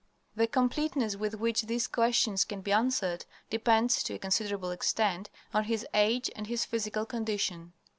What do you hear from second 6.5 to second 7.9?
physical condition.